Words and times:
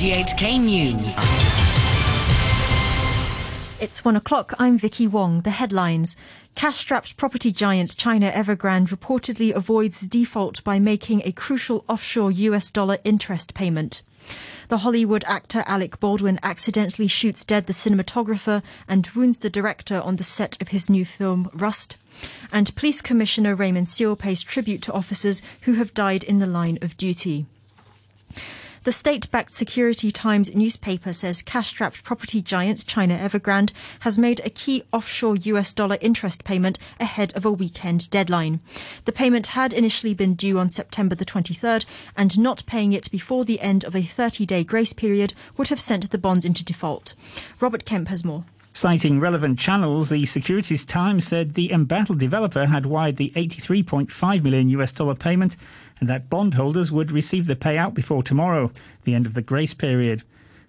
RTHK 0.00 0.64
News. 0.64 1.18
It's 3.78 4.02
one 4.02 4.16
o'clock. 4.16 4.54
I'm 4.58 4.78
Vicky 4.78 5.06
Wong. 5.06 5.42
The 5.42 5.50
headlines. 5.50 6.16
Cash 6.54 6.78
strapped 6.78 7.18
property 7.18 7.52
giant 7.52 7.98
China 7.98 8.30
Evergrande 8.30 8.88
reportedly 8.88 9.54
avoids 9.54 10.00
default 10.00 10.64
by 10.64 10.78
making 10.78 11.20
a 11.26 11.32
crucial 11.32 11.84
offshore 11.86 12.30
US 12.30 12.70
dollar 12.70 12.96
interest 13.04 13.52
payment. 13.52 14.00
The 14.68 14.78
Hollywood 14.78 15.22
actor 15.26 15.64
Alec 15.66 16.00
Baldwin 16.00 16.40
accidentally 16.42 17.06
shoots 17.06 17.44
dead 17.44 17.66
the 17.66 17.74
cinematographer 17.74 18.62
and 18.88 19.06
wounds 19.08 19.36
the 19.36 19.50
director 19.50 20.00
on 20.00 20.16
the 20.16 20.24
set 20.24 20.56
of 20.62 20.68
his 20.68 20.88
new 20.88 21.04
film 21.04 21.50
Rust. 21.52 21.98
And 22.50 22.74
Police 22.74 23.02
Commissioner 23.02 23.54
Raymond 23.54 23.86
Siu 23.86 24.16
pays 24.16 24.40
tribute 24.40 24.80
to 24.80 24.94
officers 24.94 25.42
who 25.64 25.74
have 25.74 25.92
died 25.92 26.24
in 26.24 26.38
the 26.38 26.46
line 26.46 26.78
of 26.80 26.96
duty. 26.96 27.44
The 28.82 28.92
state-backed 28.92 29.50
Security 29.50 30.10
Times 30.10 30.54
newspaper 30.54 31.12
says 31.12 31.42
cash-strapped 31.42 32.02
property 32.02 32.40
giant 32.40 32.86
China 32.86 33.14
Evergrande 33.14 33.72
has 34.00 34.18
made 34.18 34.40
a 34.40 34.48
key 34.48 34.84
offshore 34.90 35.36
US 35.36 35.74
dollar 35.74 35.98
interest 36.00 36.44
payment 36.44 36.78
ahead 36.98 37.34
of 37.36 37.44
a 37.44 37.52
weekend 37.52 38.08
deadline. 38.08 38.60
The 39.04 39.12
payment 39.12 39.48
had 39.48 39.74
initially 39.74 40.14
been 40.14 40.32
due 40.32 40.58
on 40.58 40.70
September 40.70 41.14
the 41.14 41.26
23rd, 41.26 41.84
and 42.16 42.38
not 42.38 42.64
paying 42.64 42.94
it 42.94 43.10
before 43.10 43.44
the 43.44 43.60
end 43.60 43.84
of 43.84 43.94
a 43.94 44.00
30-day 44.00 44.64
grace 44.64 44.94
period 44.94 45.34
would 45.58 45.68
have 45.68 45.80
sent 45.80 46.10
the 46.10 46.16
bonds 46.16 46.46
into 46.46 46.64
default. 46.64 47.14
Robert 47.60 47.84
Kemp 47.84 48.08
has 48.08 48.24
more. 48.24 48.46
Citing 48.72 49.20
relevant 49.20 49.58
channels, 49.58 50.08
the 50.08 50.24
Securities 50.24 50.86
Times 50.86 51.26
said 51.26 51.52
the 51.52 51.70
embattled 51.70 52.20
developer 52.20 52.64
had 52.64 52.86
wired 52.86 53.16
the 53.16 53.30
83.5 53.36 54.42
million 54.42 54.68
US 54.70 54.92
dollar 54.92 55.16
payment 55.16 55.56
and 56.00 56.08
that 56.08 56.30
bondholders 56.30 56.90
would 56.90 57.12
receive 57.12 57.46
the 57.46 57.54
payout 57.54 57.94
before 57.94 58.22
tomorrow, 58.22 58.72
the 59.04 59.14
end 59.14 59.26
of 59.26 59.34
the 59.34 59.42
grace 59.42 59.74
period. 59.74 60.22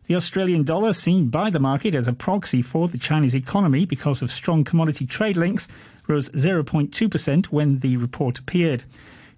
The 0.07 0.15
Australian 0.15 0.63
dollar, 0.63 0.91
seen 0.91 1.29
by 1.29 1.49
the 1.49 1.59
market 1.59 1.95
as 1.95 2.07
a 2.07 2.13
proxy 2.13 2.61
for 2.61 2.89
the 2.89 2.97
Chinese 2.97 3.33
economy 3.33 3.85
because 3.85 4.21
of 4.21 4.29
strong 4.29 4.65
commodity 4.65 5.05
trade 5.05 5.37
links, 5.37 5.69
rose 6.07 6.29
0.2% 6.29 7.45
when 7.45 7.79
the 7.79 7.95
report 7.95 8.39
appeared. 8.39 8.83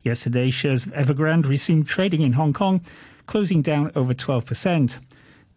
Yesterday, 0.02 0.50
shares 0.50 0.88
of 0.88 0.94
Evergrande 0.94 1.48
resumed 1.48 1.88
trading 1.88 2.22
in 2.22 2.34
Hong 2.34 2.53
Kong, 2.53 2.81
closing 3.28 3.62
down 3.62 3.92
over 3.96 4.14
12%. 4.14 4.98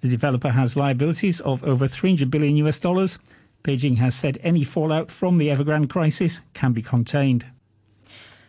The 0.03 0.09
developer 0.09 0.51
has 0.51 0.77
liabilities 0.77 1.41
of 1.41 1.65
over 1.65 1.89
300 1.89 2.31
billion 2.31 2.57
US 2.59 2.79
dollars. 2.79 3.19
Beijing 3.65 3.99
has 3.99 4.15
said 4.15 4.39
any 4.43 4.65
fallout 4.65 5.11
from 5.11 5.39
the 5.39 5.49
Evergrande 5.49 5.89
crisis 5.89 6.41
can 6.53 6.73
be 6.73 6.83
contained. 6.83 7.47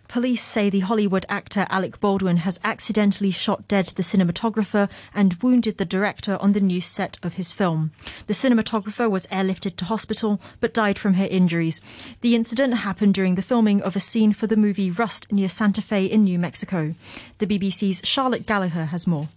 Police 0.08 0.42
say 0.42 0.70
the 0.70 0.80
Hollywood 0.80 1.26
actor 1.28 1.68
Alec 1.70 2.00
Baldwin 2.00 2.38
has 2.38 2.62
accidentally 2.64 3.30
shot 3.30 3.68
dead 3.68 3.88
the 3.88 4.04
cinematographer 4.04 4.90
and 5.14 5.42
wounded 5.44 5.78
the 5.78 5.86
director 5.86 6.38
on 6.40 6.54
the 6.54 6.62
new 6.62 6.80
set 6.80 7.18
of 7.22 7.34
his 7.34 7.52
film. 7.52 7.92
The 8.28 8.34
cinematographer 8.34 9.10
was 9.10 9.28
airlifted 9.28 9.76
to 9.76 9.86
hospital 9.86 10.40
but 10.62 10.74
died 10.74 10.98
from 10.98 11.16
her 11.16 11.26
injuries. 11.26 11.82
The 12.22 12.36
incident 12.36 12.76
happened 12.76 13.16
during 13.16 13.36
the 13.36 13.42
filming 13.42 13.82
of 13.82 13.96
a 13.96 14.00
scene 14.00 14.32
for 14.32 14.48
the 14.48 14.56
movie 14.56 14.92
Rust 14.92 15.32
near 15.32 15.50
Santa 15.50 15.82
Fe 15.82 16.06
in 16.06 16.24
New 16.24 16.40
Mexico. 16.40 16.96
The 17.40 17.48
BBC's 17.48 18.02
Charlotte 18.08 18.46
Gallagher 18.46 18.86
has 18.86 19.08
more. 19.08 19.28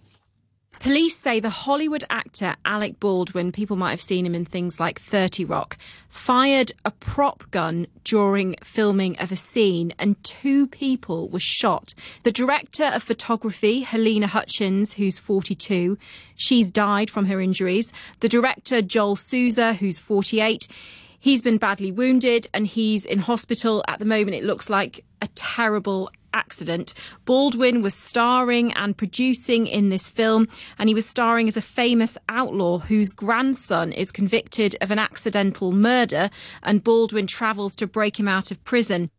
Police 0.81 1.15
say 1.15 1.39
the 1.39 1.51
Hollywood 1.51 2.03
actor 2.09 2.55
Alec 2.65 2.99
Baldwin, 2.99 3.51
people 3.51 3.75
might 3.75 3.91
have 3.91 4.01
seen 4.01 4.25
him 4.25 4.33
in 4.33 4.45
things 4.45 4.79
like 4.79 4.99
30 4.99 5.45
Rock, 5.45 5.77
fired 6.09 6.71
a 6.83 6.89
prop 6.89 7.43
gun 7.51 7.85
during 8.03 8.55
filming 8.63 9.15
of 9.19 9.31
a 9.31 9.35
scene 9.35 9.93
and 9.99 10.21
two 10.23 10.65
people 10.65 11.29
were 11.29 11.39
shot. 11.39 11.93
The 12.23 12.31
director 12.31 12.85
of 12.85 13.03
photography, 13.03 13.85
Halyna 13.85 14.25
Hutchins, 14.25 14.93
who's 14.95 15.19
42, 15.19 15.99
she's 16.35 16.71
died 16.71 17.11
from 17.11 17.25
her 17.25 17.39
injuries. 17.39 17.93
The 18.21 18.29
director, 18.29 18.81
Joel 18.81 19.17
Souza, 19.17 19.75
who's 19.75 19.99
48, 19.99 20.67
he's 21.19 21.43
been 21.43 21.59
badly 21.59 21.91
wounded 21.91 22.47
and 22.55 22.65
he's 22.65 23.05
in 23.05 23.19
hospital 23.19 23.83
at 23.87 23.99
the 23.99 24.05
moment. 24.05 24.35
It 24.35 24.43
looks 24.43 24.67
like 24.67 25.05
a 25.21 25.27
terrible 25.35 26.09
accident. 26.33 26.93
Baldwin 27.25 27.81
was 27.81 27.93
starring 27.93 28.73
and 28.73 28.97
producing 28.97 29.67
in 29.67 29.89
this 29.89 30.09
film, 30.09 30.47
and 30.77 30.89
he 30.89 30.95
was 30.95 31.05
starring 31.05 31.47
as 31.47 31.57
a 31.57 31.61
famous 31.61 32.17
outlaw 32.29 32.79
whose 32.79 33.11
grandson 33.11 33.91
is 33.91 34.11
convicted 34.11 34.75
of 34.81 34.91
an 34.91 34.99
accidental 34.99 35.71
murder, 35.71 36.29
and 36.63 36.83
Baldwin 36.83 37.27
travels 37.27 37.75
to 37.77 37.87
break 37.87 38.19
him 38.19 38.27
out 38.27 38.51
of 38.51 38.63
prison. 38.63 39.09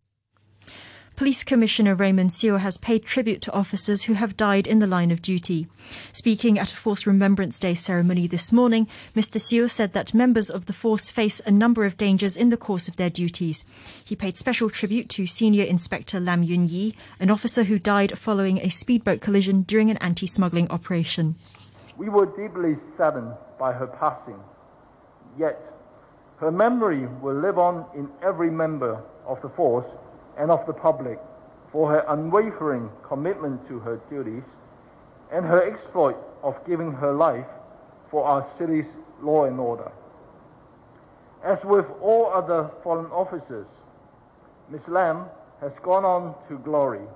Police 1.22 1.44
Commissioner 1.44 1.94
Raymond 1.94 2.32
Siu 2.32 2.56
has 2.56 2.76
paid 2.76 3.04
tribute 3.04 3.42
to 3.42 3.52
officers 3.52 4.02
who 4.02 4.14
have 4.14 4.36
died 4.36 4.66
in 4.66 4.80
the 4.80 4.88
line 4.88 5.12
of 5.12 5.22
duty. 5.22 5.68
Speaking 6.12 6.58
at 6.58 6.72
a 6.72 6.76
Force 6.76 7.06
Remembrance 7.06 7.60
Day 7.60 7.74
ceremony 7.74 8.26
this 8.26 8.50
morning, 8.50 8.88
Mr. 9.14 9.40
Siu 9.40 9.68
said 9.68 9.92
that 9.92 10.14
members 10.14 10.50
of 10.50 10.66
the 10.66 10.72
force 10.72 11.10
face 11.10 11.40
a 11.46 11.52
number 11.52 11.84
of 11.84 11.96
dangers 11.96 12.36
in 12.36 12.48
the 12.48 12.56
course 12.56 12.88
of 12.88 12.96
their 12.96 13.08
duties. 13.08 13.64
He 14.04 14.16
paid 14.16 14.36
special 14.36 14.68
tribute 14.68 15.08
to 15.10 15.28
Senior 15.28 15.62
Inspector 15.62 16.18
Lam 16.18 16.42
Yun 16.42 16.66
Yi, 16.66 16.96
an 17.20 17.30
officer 17.30 17.62
who 17.62 17.78
died 17.78 18.18
following 18.18 18.58
a 18.58 18.68
speedboat 18.68 19.20
collision 19.20 19.62
during 19.62 19.92
an 19.92 19.98
anti-smuggling 19.98 20.68
operation. 20.72 21.36
We 21.96 22.08
were 22.08 22.26
deeply 22.26 22.74
saddened 22.96 23.34
by 23.60 23.72
her 23.74 23.86
passing, 23.86 24.40
yet 25.38 25.62
her 26.38 26.50
memory 26.50 27.06
will 27.06 27.36
live 27.36 27.60
on 27.60 27.86
in 27.94 28.08
every 28.24 28.50
member 28.50 29.00
of 29.24 29.40
the 29.40 29.50
force 29.50 29.86
and 30.38 30.50
of 30.50 30.66
the 30.66 30.72
public 30.72 31.18
for 31.70 31.90
her 31.90 32.04
unwavering 32.08 32.90
commitment 33.02 33.66
to 33.68 33.78
her 33.80 34.00
duties 34.10 34.44
and 35.32 35.44
her 35.46 35.62
exploit 35.62 36.16
of 36.42 36.54
giving 36.66 36.92
her 36.92 37.12
life 37.12 37.46
for 38.10 38.24
our 38.24 38.46
city's 38.58 38.88
law 39.22 39.44
and 39.44 39.58
order. 39.58 39.90
As 41.42 41.64
with 41.64 41.86
all 42.00 42.26
other 42.32 42.70
fallen 42.84 43.06
officers, 43.06 43.66
Ms. 44.70 44.86
Lam 44.86 45.24
has 45.60 45.72
gone 45.82 46.04
on 46.04 46.34
to 46.48 46.58
glory. 46.58 47.06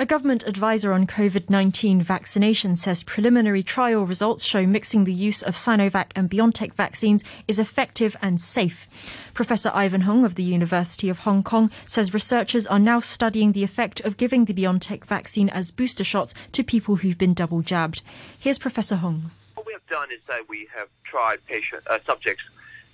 A 0.00 0.06
government 0.06 0.46
advisor 0.46 0.92
on 0.92 1.08
COVID 1.08 1.50
19 1.50 2.02
vaccination 2.02 2.76
says 2.76 3.02
preliminary 3.02 3.64
trial 3.64 4.06
results 4.06 4.44
show 4.44 4.64
mixing 4.64 5.02
the 5.02 5.12
use 5.12 5.42
of 5.42 5.56
Sinovac 5.56 6.12
and 6.14 6.30
BioNTech 6.30 6.72
vaccines 6.72 7.24
is 7.48 7.58
effective 7.58 8.14
and 8.22 8.40
safe. 8.40 8.86
Professor 9.34 9.72
Ivan 9.74 10.02
Hung 10.02 10.24
of 10.24 10.36
the 10.36 10.44
University 10.44 11.08
of 11.08 11.18
Hong 11.20 11.42
Kong 11.42 11.72
says 11.84 12.14
researchers 12.14 12.64
are 12.64 12.78
now 12.78 13.00
studying 13.00 13.50
the 13.50 13.64
effect 13.64 13.98
of 14.02 14.16
giving 14.16 14.44
the 14.44 14.54
BioNTech 14.54 15.04
vaccine 15.04 15.48
as 15.48 15.72
booster 15.72 16.04
shots 16.04 16.32
to 16.52 16.62
people 16.62 16.94
who've 16.94 17.18
been 17.18 17.34
double 17.34 17.62
jabbed. 17.62 18.00
Here's 18.38 18.60
Professor 18.60 18.94
Hung. 18.94 19.32
What 19.56 19.66
we 19.66 19.72
have 19.72 19.86
done 19.88 20.12
is 20.12 20.20
that 20.28 20.48
we 20.48 20.68
have 20.76 20.86
tried 21.02 21.44
patient 21.46 21.82
uh, 21.88 21.98
subjects 22.06 22.44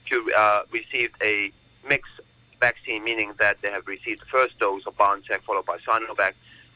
to 0.08 0.32
uh, 0.32 0.62
receive 0.72 1.10
a 1.22 1.52
mixed 1.86 2.18
vaccine, 2.60 3.04
meaning 3.04 3.34
that 3.38 3.60
they 3.60 3.70
have 3.70 3.86
received 3.86 4.22
the 4.22 4.26
first 4.32 4.58
dose 4.58 4.86
of 4.86 4.96
BioNTech 4.96 5.42
followed 5.42 5.66
by 5.66 5.76
Sinovac 5.86 6.32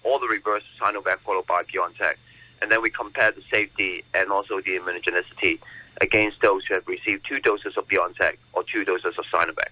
or 0.08 0.18
the 0.18 0.26
reverse 0.26 0.62
Sinovac 0.80 1.20
followed 1.20 1.46
by 1.46 1.62
BioNTech. 1.64 2.14
And 2.60 2.70
then 2.70 2.82
we 2.82 2.90
compare 2.90 3.30
the 3.30 3.42
safety 3.50 4.04
and 4.14 4.32
also 4.32 4.60
the 4.60 4.78
immunogenicity 4.78 5.60
against 6.00 6.40
those 6.40 6.64
who 6.66 6.74
have 6.74 6.86
received 6.88 7.26
two 7.26 7.40
doses 7.40 7.76
of 7.76 7.86
BioNTech 7.88 8.36
or 8.54 8.64
two 8.64 8.84
doses 8.84 9.14
of 9.18 9.24
Sinovac. 9.32 9.70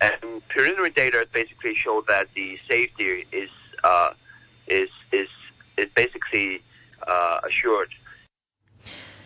And 0.00 0.46
preliminary 0.48 0.90
data 0.90 1.26
basically 1.32 1.74
show 1.74 2.02
that 2.08 2.28
the 2.34 2.58
safety 2.68 3.26
is 3.32 3.50
uh, 3.84 4.12
is 4.66 4.88
is 5.12 5.28
is 5.76 5.88
basically 5.94 6.62
uh, 7.06 7.40
assured 7.46 7.90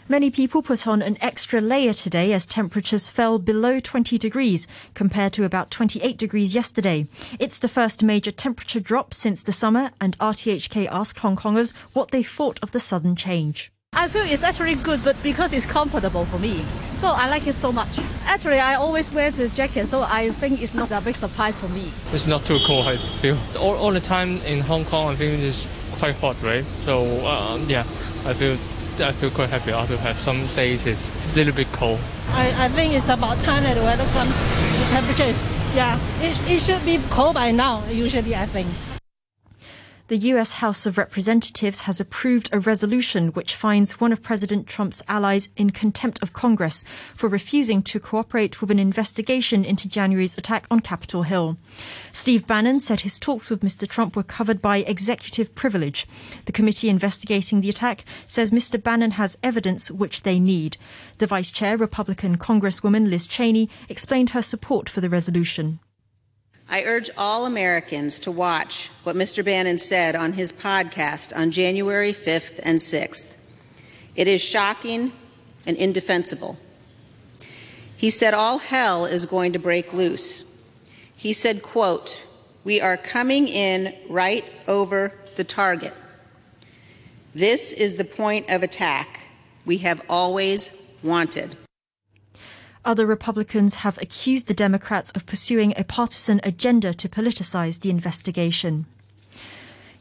Many 0.06 0.30
people 0.30 0.60
put 0.60 0.86
on 0.86 1.00
an 1.00 1.16
extra 1.22 1.62
layer 1.62 1.94
today 1.94 2.34
as 2.34 2.44
temperatures 2.44 3.08
fell 3.08 3.38
below 3.38 3.80
20 3.80 4.18
degrees 4.18 4.66
compared 4.92 5.32
to 5.32 5.44
about 5.44 5.70
28 5.70 6.18
degrees 6.18 6.54
yesterday. 6.54 7.06
It's 7.38 7.58
the 7.58 7.68
first 7.68 8.02
major 8.02 8.30
temperature 8.30 8.80
drop 8.80 9.14
since 9.14 9.42
the 9.42 9.52
summer, 9.52 9.92
and 10.02 10.18
RTHK 10.18 10.88
asked 10.90 11.20
Hong 11.20 11.36
Kongers 11.36 11.72
what 11.94 12.10
they 12.10 12.22
thought 12.22 12.58
of 12.62 12.72
the 12.72 12.80
sudden 12.80 13.16
change. 13.16 13.72
I 13.94 14.08
feel 14.08 14.24
it's 14.26 14.42
actually 14.42 14.74
good, 14.74 15.02
but 15.02 15.16
because 15.22 15.54
it's 15.54 15.64
comfortable 15.64 16.26
for 16.26 16.38
me, 16.38 16.60
so 16.96 17.08
I 17.08 17.30
like 17.30 17.46
it 17.46 17.54
so 17.54 17.72
much. 17.72 17.98
Actually, 18.26 18.60
I 18.60 18.74
always 18.74 19.10
wear 19.10 19.30
the 19.30 19.48
jacket, 19.48 19.86
so 19.86 20.02
I 20.02 20.28
think 20.32 20.60
it's 20.60 20.74
not 20.74 20.90
a 20.90 21.00
big 21.00 21.16
surprise 21.16 21.58
for 21.58 21.68
me. 21.68 21.90
It's 22.12 22.26
not 22.26 22.44
too 22.44 22.58
cold, 22.66 22.86
I 22.88 22.98
feel. 22.98 23.38
All, 23.58 23.74
all 23.76 23.92
the 23.92 24.00
time 24.00 24.36
in 24.42 24.60
Hong 24.60 24.84
Kong, 24.84 25.12
I 25.12 25.14
think 25.14 25.40
it's 25.40 25.66
quite 25.98 26.16
hot, 26.16 26.36
right? 26.42 26.64
So, 26.84 27.04
um, 27.26 27.64
yeah, 27.70 27.84
I 28.26 28.34
feel 28.34 28.58
I 29.00 29.12
feel 29.12 29.30
quite 29.30 29.50
happy. 29.50 29.72
After 29.72 29.96
have 29.98 30.18
some 30.18 30.46
days 30.54 30.86
it's 30.86 31.10
a 31.32 31.36
little 31.36 31.54
bit 31.54 31.66
cold. 31.72 31.98
I, 32.30 32.52
I 32.64 32.68
think 32.68 32.94
it's 32.94 33.08
about 33.08 33.38
time 33.40 33.64
that 33.64 33.74
the 33.74 33.82
weather 33.82 34.04
comes. 34.12 34.34
The 34.78 34.86
temperature 34.92 35.24
is, 35.24 35.40
yeah, 35.74 35.98
it, 36.20 36.40
it 36.48 36.60
should 36.60 36.84
be 36.84 36.98
cold 37.10 37.34
by 37.34 37.50
now, 37.50 37.84
usually, 37.88 38.34
I 38.34 38.46
think. 38.46 38.93
The 40.08 40.18
US 40.34 40.52
House 40.52 40.84
of 40.84 40.98
Representatives 40.98 41.80
has 41.80 41.98
approved 41.98 42.50
a 42.52 42.60
resolution 42.60 43.28
which 43.28 43.54
finds 43.54 43.98
one 43.98 44.12
of 44.12 44.22
President 44.22 44.66
Trump's 44.66 45.02
allies 45.08 45.48
in 45.56 45.70
contempt 45.70 46.22
of 46.22 46.34
Congress 46.34 46.84
for 47.14 47.26
refusing 47.26 47.82
to 47.84 47.98
cooperate 47.98 48.60
with 48.60 48.70
an 48.70 48.78
investigation 48.78 49.64
into 49.64 49.88
January's 49.88 50.36
attack 50.36 50.66
on 50.70 50.80
Capitol 50.80 51.22
Hill. 51.22 51.56
Steve 52.12 52.46
Bannon 52.46 52.80
said 52.80 53.00
his 53.00 53.18
talks 53.18 53.48
with 53.48 53.62
Mr. 53.62 53.88
Trump 53.88 54.14
were 54.14 54.22
covered 54.22 54.60
by 54.60 54.80
executive 54.80 55.54
privilege. 55.54 56.06
The 56.44 56.52
committee 56.52 56.90
investigating 56.90 57.62
the 57.62 57.70
attack 57.70 58.04
says 58.28 58.50
Mr. 58.50 58.80
Bannon 58.80 59.12
has 59.12 59.38
evidence 59.42 59.90
which 59.90 60.22
they 60.22 60.38
need. 60.38 60.76
The 61.16 61.26
Vice 61.26 61.50
Chair, 61.50 61.78
Republican 61.78 62.36
Congresswoman 62.36 63.08
Liz 63.08 63.26
Cheney, 63.26 63.70
explained 63.88 64.30
her 64.30 64.42
support 64.42 64.90
for 64.90 65.00
the 65.00 65.08
resolution. 65.08 65.80
I 66.74 66.82
urge 66.86 67.08
all 67.16 67.46
Americans 67.46 68.18
to 68.18 68.32
watch 68.32 68.90
what 69.04 69.14
Mr. 69.14 69.44
Bannon 69.44 69.78
said 69.78 70.16
on 70.16 70.32
his 70.32 70.52
podcast 70.52 71.32
on 71.36 71.52
January 71.52 72.12
5th 72.12 72.58
and 72.64 72.80
6th. 72.80 73.32
It 74.16 74.26
is 74.26 74.42
shocking 74.42 75.12
and 75.66 75.76
indefensible. 75.76 76.58
He 77.96 78.10
said 78.10 78.34
all 78.34 78.58
hell 78.58 79.06
is 79.06 79.24
going 79.24 79.52
to 79.52 79.60
break 79.60 79.92
loose. 79.92 80.42
He 81.14 81.32
said, 81.32 81.62
quote, 81.62 82.26
we 82.64 82.80
are 82.80 82.96
coming 82.96 83.46
in 83.46 83.94
right 84.08 84.44
over 84.66 85.12
the 85.36 85.44
target. 85.44 85.94
This 87.36 87.72
is 87.72 87.94
the 87.94 88.04
point 88.04 88.50
of 88.50 88.64
attack 88.64 89.20
we 89.64 89.78
have 89.78 90.02
always 90.08 90.76
wanted. 91.04 91.56
Other 92.86 93.06
Republicans 93.06 93.76
have 93.76 93.96
accused 94.02 94.46
the 94.46 94.52
Democrats 94.52 95.10
of 95.12 95.24
pursuing 95.24 95.72
a 95.74 95.84
partisan 95.84 96.38
agenda 96.42 96.92
to 96.92 97.08
politicize 97.08 97.80
the 97.80 97.88
investigation. 97.88 98.84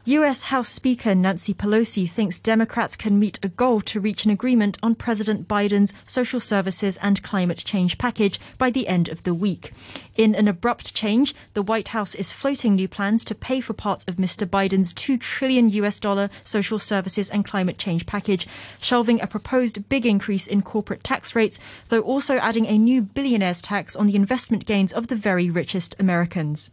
US 0.06 0.44
House 0.44 0.68
Speaker 0.68 1.14
Nancy 1.14 1.54
Pelosi 1.54 2.06
thinks 2.06 2.36
Democrats 2.36 2.94
can 2.94 3.18
meet 3.18 3.42
a 3.42 3.48
goal 3.48 3.80
to 3.80 4.00
reach 4.00 4.26
an 4.26 4.30
agreement 4.30 4.76
on 4.82 4.94
President 4.94 5.48
Biden's 5.48 5.94
social 6.06 6.40
services 6.40 6.98
and 6.98 7.22
climate 7.22 7.64
change 7.64 7.96
package 7.96 8.38
by 8.58 8.68
the 8.68 8.86
end 8.86 9.08
of 9.08 9.22
the 9.22 9.32
week. 9.32 9.72
In 10.14 10.34
an 10.34 10.46
abrupt 10.46 10.94
change, 10.94 11.34
the 11.54 11.62
White 11.62 11.88
House 11.88 12.14
is 12.14 12.34
floating 12.34 12.74
new 12.74 12.86
plans 12.86 13.24
to 13.24 13.34
pay 13.34 13.62
for 13.62 13.72
parts 13.72 14.04
of 14.04 14.16
Mr. 14.16 14.46
Biden's 14.46 14.92
2 14.92 15.16
trillion 15.16 15.70
US 15.70 15.98
dollar 15.98 16.28
social 16.42 16.78
services 16.78 17.30
and 17.30 17.42
climate 17.42 17.78
change 17.78 18.04
package, 18.04 18.46
shelving 18.82 19.22
a 19.22 19.26
proposed 19.26 19.88
big 19.88 20.04
increase 20.04 20.46
in 20.46 20.60
corporate 20.60 21.02
tax 21.02 21.34
rates, 21.34 21.58
though 21.88 22.02
also 22.02 22.36
adding 22.36 22.66
a 22.66 22.76
new 22.76 23.00
billionaires 23.00 23.62
tax 23.62 23.96
on 23.96 24.06
the 24.06 24.16
investment 24.16 24.66
gains 24.66 24.92
of 24.92 25.08
the 25.08 25.16
very 25.16 25.48
richest 25.48 25.96
Americans. 25.98 26.70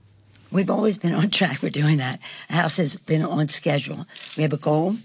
We've 0.51 0.69
always 0.69 0.97
been 0.97 1.13
on 1.13 1.29
track 1.29 1.59
for 1.59 1.69
doing 1.69 1.97
that. 1.97 2.19
The 2.49 2.55
House 2.55 2.75
has 2.77 2.97
been 2.97 3.23
on 3.23 3.47
schedule. 3.47 4.05
We 4.35 4.43
have 4.43 4.51
a 4.51 4.57
goal, 4.57 4.97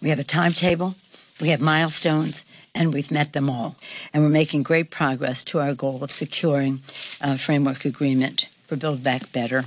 we 0.00 0.10
have 0.10 0.20
a 0.20 0.24
timetable, 0.24 0.94
we 1.40 1.48
have 1.48 1.60
milestones, 1.60 2.44
and 2.76 2.94
we've 2.94 3.10
met 3.10 3.32
them 3.32 3.50
all. 3.50 3.74
And 4.12 4.22
we're 4.22 4.28
making 4.28 4.62
great 4.62 4.90
progress 4.90 5.42
to 5.44 5.58
our 5.58 5.74
goal 5.74 6.04
of 6.04 6.12
securing 6.12 6.80
a 7.20 7.36
framework 7.36 7.84
agreement 7.84 8.48
for 8.68 8.76
Build 8.76 9.02
Back 9.02 9.32
Better 9.32 9.64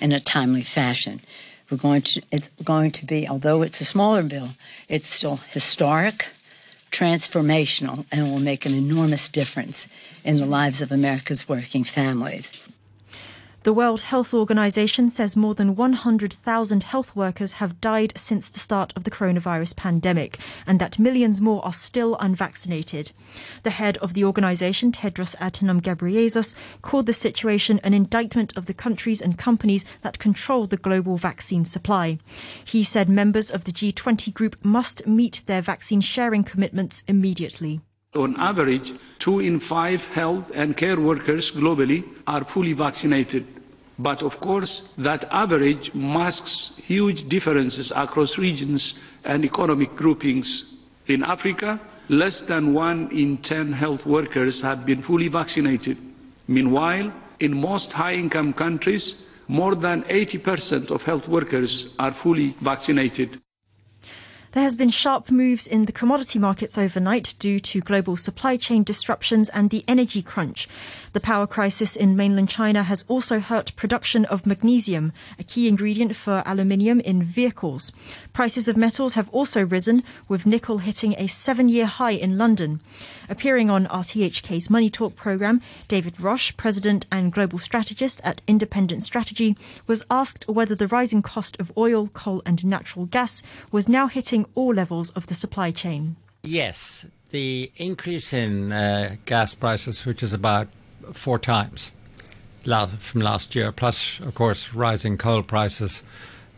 in 0.00 0.12
a 0.12 0.20
timely 0.20 0.62
fashion. 0.62 1.20
We're 1.68 1.76
going 1.76 2.02
to, 2.02 2.22
it's 2.30 2.50
going 2.64 2.92
to 2.92 3.04
be, 3.04 3.28
although 3.28 3.60
it's 3.60 3.82
a 3.82 3.84
smaller 3.84 4.22
bill, 4.22 4.50
it's 4.88 5.08
still 5.08 5.36
historic, 5.50 6.28
transformational, 6.90 8.06
and 8.10 8.30
will 8.30 8.38
make 8.38 8.64
an 8.64 8.72
enormous 8.72 9.28
difference 9.28 9.86
in 10.24 10.38
the 10.38 10.46
lives 10.46 10.80
of 10.80 10.90
America's 10.90 11.46
working 11.46 11.84
families. 11.84 12.52
The 13.66 13.72
World 13.72 14.02
Health 14.02 14.32
Organization 14.32 15.10
says 15.10 15.36
more 15.36 15.52
than 15.52 15.74
100,000 15.74 16.82
health 16.84 17.16
workers 17.16 17.54
have 17.54 17.80
died 17.80 18.12
since 18.14 18.48
the 18.48 18.60
start 18.60 18.92
of 18.94 19.02
the 19.02 19.10
coronavirus 19.10 19.74
pandemic 19.74 20.38
and 20.68 20.78
that 20.78 21.00
millions 21.00 21.40
more 21.40 21.64
are 21.64 21.72
still 21.72 22.16
unvaccinated. 22.20 23.10
The 23.64 23.70
head 23.70 23.96
of 23.96 24.14
the 24.14 24.22
organization, 24.22 24.92
Tedros 24.92 25.34
Adhanom 25.38 25.80
Ghebreyesus, 25.80 26.54
called 26.80 27.06
the 27.06 27.12
situation 27.12 27.80
an 27.82 27.92
indictment 27.92 28.56
of 28.56 28.66
the 28.66 28.72
countries 28.72 29.20
and 29.20 29.36
companies 29.36 29.84
that 30.02 30.20
control 30.20 30.68
the 30.68 30.76
global 30.76 31.16
vaccine 31.16 31.64
supply. 31.64 32.20
He 32.64 32.84
said 32.84 33.08
members 33.08 33.50
of 33.50 33.64
the 33.64 33.72
G20 33.72 34.32
group 34.32 34.64
must 34.64 35.08
meet 35.08 35.42
their 35.46 35.60
vaccine 35.60 36.00
sharing 36.00 36.44
commitments 36.44 37.02
immediately. 37.08 37.80
On 38.14 38.38
average, 38.38 38.94
two 39.18 39.40
in 39.40 39.58
five 39.58 40.06
health 40.14 40.52
and 40.54 40.76
care 40.76 41.00
workers 41.00 41.50
globally 41.50 42.04
are 42.28 42.44
fully 42.44 42.72
vaccinated. 42.72 43.55
But 43.98 44.22
of 44.22 44.40
course, 44.40 44.92
that 44.98 45.24
average 45.30 45.94
masks 45.94 46.76
huge 46.76 47.28
differences 47.28 47.92
across 47.96 48.36
regions 48.36 48.94
and 49.24 49.44
economic 49.44 49.96
groupings. 49.96 50.64
In 51.06 51.22
Africa, 51.22 51.80
less 52.08 52.40
than 52.40 52.74
one 52.74 53.08
in 53.10 53.38
10 53.38 53.72
health 53.72 54.04
workers 54.04 54.60
have 54.60 54.84
been 54.84 55.02
fully 55.02 55.28
vaccinated. 55.28 55.96
Meanwhile, 56.46 57.12
in 57.40 57.58
most 57.58 57.92
high 57.92 58.14
income 58.14 58.52
countries, 58.52 59.26
more 59.48 59.74
than 59.74 60.02
80% 60.04 60.90
of 60.90 61.04
health 61.04 61.28
workers 61.28 61.94
are 61.98 62.12
fully 62.12 62.48
vaccinated. 62.60 63.40
There 64.56 64.62
has 64.62 64.74
been 64.74 64.88
sharp 64.88 65.30
moves 65.30 65.66
in 65.66 65.84
the 65.84 65.92
commodity 65.92 66.38
markets 66.38 66.78
overnight 66.78 67.34
due 67.38 67.60
to 67.60 67.82
global 67.82 68.16
supply 68.16 68.56
chain 68.56 68.84
disruptions 68.84 69.50
and 69.50 69.68
the 69.68 69.84
energy 69.86 70.22
crunch. 70.22 70.66
The 71.12 71.20
power 71.20 71.46
crisis 71.46 71.94
in 71.94 72.16
mainland 72.16 72.48
China 72.48 72.82
has 72.82 73.04
also 73.06 73.38
hurt 73.38 73.76
production 73.76 74.24
of 74.24 74.46
magnesium, 74.46 75.12
a 75.38 75.44
key 75.44 75.68
ingredient 75.68 76.16
for 76.16 76.42
aluminium 76.46 77.00
in 77.00 77.22
vehicles. 77.22 77.92
Prices 78.32 78.66
of 78.66 78.78
metals 78.78 79.12
have 79.12 79.28
also 79.28 79.62
risen, 79.62 80.02
with 80.26 80.46
nickel 80.46 80.78
hitting 80.78 81.14
a 81.18 81.26
seven-year 81.26 81.84
high 81.84 82.12
in 82.12 82.38
London. 82.38 82.80
Appearing 83.28 83.70
on 83.70 83.86
RTHK's 83.86 84.70
Money 84.70 84.88
Talk 84.88 85.16
program, 85.16 85.60
David 85.88 86.20
Roche, 86.20 86.56
president 86.56 87.06
and 87.10 87.32
global 87.32 87.58
strategist 87.58 88.20
at 88.22 88.40
Independent 88.46 89.04
Strategy, 89.04 89.56
was 89.86 90.04
asked 90.10 90.48
whether 90.48 90.74
the 90.74 90.86
rising 90.86 91.22
cost 91.22 91.58
of 91.58 91.72
oil, 91.76 92.08
coal 92.08 92.42
and 92.46 92.64
natural 92.64 93.06
gas 93.06 93.42
was 93.72 93.88
now 93.88 94.06
hitting 94.06 94.46
all 94.54 94.74
levels 94.74 95.10
of 95.10 95.26
the 95.26 95.34
supply 95.34 95.70
chain. 95.70 96.16
Yes, 96.42 97.06
the 97.30 97.70
increase 97.76 98.32
in 98.32 98.72
uh, 98.72 99.16
gas 99.24 99.54
prices, 99.54 100.06
which 100.06 100.22
is 100.22 100.32
about 100.32 100.68
four 101.12 101.38
times 101.38 101.92
from 102.62 103.20
last 103.20 103.54
year, 103.54 103.70
plus, 103.70 104.18
of 104.20 104.34
course, 104.34 104.74
rising 104.74 105.16
coal 105.16 105.42
prices 105.42 106.02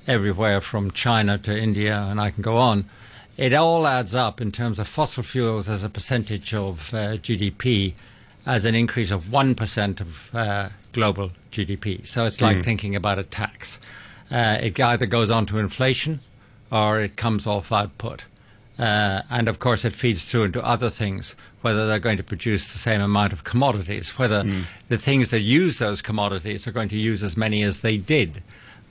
everywhere 0.07 0.61
from 0.61 0.91
China 0.91 1.37
to 1.37 1.57
India, 1.57 2.07
and 2.11 2.21
I 2.21 2.31
can 2.31 2.43
go 2.43 2.57
on. 2.57 2.87
It 3.39 3.55
all 3.55 3.87
adds 3.87 4.17
up 4.17 4.41
in 4.41 4.51
terms 4.51 4.81
of 4.81 4.89
fossil 4.89 5.23
fuels 5.23 5.69
as 5.69 5.85
a 5.85 5.89
percentage 5.89 6.53
of 6.53 6.93
uh, 6.93 7.17
GDP 7.19 7.95
as 8.45 8.65
an 8.65 8.75
increase 8.75 9.13
of 9.13 9.27
1% 9.27 10.01
of 10.01 10.35
uh, 10.35 10.69
global 10.93 11.31
GDP. 11.53 12.05
So 12.05 12.25
it's 12.25 12.41
like 12.41 12.59
mm. 12.59 12.65
thinking 12.65 12.97
about 12.97 13.21
a 13.21 13.23
tax. 13.23 13.79
Uh, 14.29 14.59
it 14.61 14.81
either 14.81 15.07
goes 15.07 15.31
on 15.31 15.47
to 15.47 15.59
inflation 15.59 16.19
or 16.73 17.01
it 17.01 17.15
comes 17.15 17.47
off 17.47 17.71
output. 17.71 18.25
Uh, 18.77 19.23
and 19.31 19.47
of 19.47 19.61
course, 19.61 19.85
it 19.85 19.93
feeds 19.93 20.29
through 20.29 20.45
into 20.45 20.65
other 20.65 20.91
things, 20.91 21.37
whether 21.63 21.87
they're 21.87 22.01
going 22.01 22.17
to 22.17 22.25
produce 22.25 22.73
the 22.73 22.79
same 22.79 23.01
amount 23.01 23.33
of 23.33 23.45
commodities, 23.45 24.19
whether 24.19 24.43
mm. 24.43 24.65
the 24.89 24.97
things 24.97 25.31
that 25.31 25.41
use 25.41 25.79
those 25.79 26.03
commodities 26.03 26.67
are 26.67 26.73
going 26.73 26.89
to 26.89 26.99
use 26.99 27.23
as 27.23 27.37
many 27.37 27.63
as 27.63 27.83
they 27.83 27.97
did. 27.97 28.43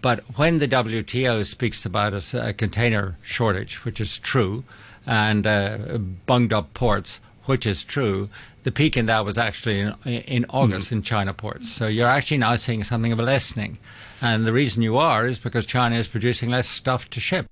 But 0.02 0.20
when 0.36 0.60
the 0.60 0.68
WTO 0.68 1.46
speaks 1.46 1.86
about 1.86 2.14
a, 2.14 2.50
a 2.50 2.54
container 2.54 3.18
shortage, 3.24 3.84
which 3.84 4.00
is 4.00 4.20
true, 4.20 4.64
and 5.06 5.48
uh, 5.48 5.98
bunged 6.26 6.54
up 6.54 6.74
ports, 6.74 7.20
which 7.46 7.66
is 7.66 7.84
true, 7.84 8.30
the 8.64 8.72
peak 8.72 8.98
in 8.98 9.06
that 9.06 9.26
was 9.26 9.38
actually 9.38 9.80
in, 9.80 9.94
in 10.06 10.46
August 10.50 10.90
mm. 10.90 10.94
in 10.94 11.02
China 11.02 11.34
ports. 11.34 11.72
So 11.72 11.88
you're 11.88 12.08
actually 12.08 12.38
now 12.38 12.56
seeing 12.58 12.84
something 12.84 13.12
of 13.12 13.20
a 13.20 13.24
lessening. 13.24 13.80
And 14.22 14.46
the 14.46 14.54
reason 14.54 14.82
you 14.82 14.98
are 14.98 15.26
is 15.28 15.40
because 15.40 15.66
China 15.66 15.96
is 15.96 16.08
producing 16.08 16.50
less 16.50 16.68
stuff 16.68 17.10
to 17.12 17.20
ship. 17.20 17.48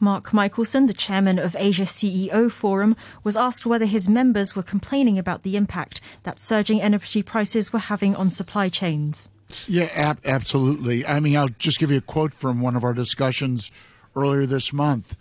Mark 0.00 0.32
Michelson, 0.32 0.86
the 0.86 0.92
chairman 0.92 1.38
of 1.38 1.54
Asia 1.56 1.84
CEO 1.84 2.50
Forum, 2.50 2.96
was 3.22 3.36
asked 3.36 3.64
whether 3.64 3.84
his 3.84 4.08
members 4.08 4.56
were 4.56 4.62
complaining 4.64 5.16
about 5.16 5.44
the 5.44 5.56
impact 5.56 6.00
that 6.24 6.40
surging 6.40 6.82
energy 6.82 7.22
prices 7.22 7.72
were 7.72 7.78
having 7.78 8.16
on 8.16 8.28
supply 8.28 8.68
chains. 8.68 9.28
Yeah, 9.68 9.88
ab- 9.94 10.20
absolutely. 10.24 11.06
I 11.06 11.20
mean, 11.20 11.36
I'll 11.36 11.48
just 11.48 11.78
give 11.78 11.90
you 11.90 11.98
a 11.98 12.02
quote 12.02 12.34
from 12.34 12.60
one 12.60 12.76
of 12.76 12.84
our 12.84 12.94
discussions 12.94 13.70
earlier 14.16 14.46
this 14.46 14.72
month. 14.72 15.16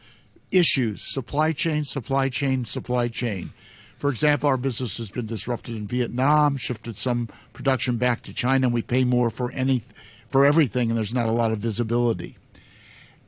Issues, 0.52 1.14
supply 1.14 1.54
chain, 1.54 1.84
supply 1.84 2.30
chain, 2.30 2.66
supply 2.66 3.08
chain. 3.08 3.52
For 3.98 4.10
example, 4.10 4.50
our 4.50 4.58
business 4.58 4.98
has 4.98 5.10
been 5.10 5.28
disrupted 5.28 5.76
in 5.76 5.88
Vietnam, 5.88 6.58
shifted 6.58 6.98
some 6.98 7.30
production 7.54 7.98
back 7.98 8.24
to 8.24 8.34
China, 8.34 8.68
and 8.68 8.74
we 8.74 8.82
pay 8.82 9.04
more 9.04 9.30
for 9.30 9.52
any 9.52 9.84
for 10.30 10.46
everything, 10.46 10.90
and 10.90 10.98
there's 10.98 11.14
not 11.14 11.28
a 11.28 11.32
lot 11.32 11.52
of 11.52 11.60
visibility 11.60 12.38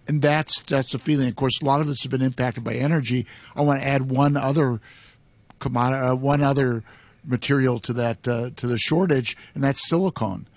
and 0.07 0.21
that's 0.21 0.61
that's 0.61 0.91
the 0.91 0.99
feeling. 0.99 1.27
Of 1.27 1.35
course, 1.35 1.61
a 1.61 1.65
lot 1.65 1.81
of 1.81 1.87
this 1.87 2.01
has 2.01 2.09
been 2.09 2.21
impacted 2.21 2.63
by 2.63 2.73
energy. 2.73 3.25
I 3.55 3.61
want 3.61 3.81
to 3.81 3.87
add 3.87 4.09
one 4.09 4.35
other 4.35 4.81
commodity, 5.59 6.05
uh, 6.05 6.15
one 6.15 6.41
other 6.41 6.83
material 7.25 7.79
to 7.79 7.93
that 7.93 8.27
uh, 8.27 8.49
to 8.55 8.67
the 8.67 8.77
shortage, 8.77 9.37
and 9.55 9.63
that's 9.63 9.87
silicone. 9.87 10.47